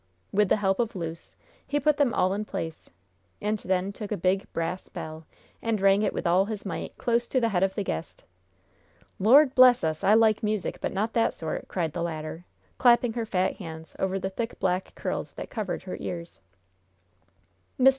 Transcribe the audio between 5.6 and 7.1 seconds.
and rang it with all his might